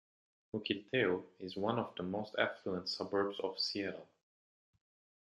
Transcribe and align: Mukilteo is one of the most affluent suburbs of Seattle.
Mukilteo 0.51 1.25
is 1.37 1.55
one 1.55 1.77
of 1.77 1.93
the 1.93 2.01
most 2.01 2.33
affluent 2.39 2.89
suburbs 2.89 3.39
of 3.39 3.59
Seattle. 3.59 4.07